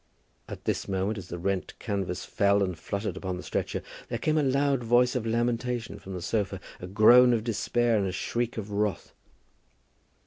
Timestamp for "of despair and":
7.33-8.07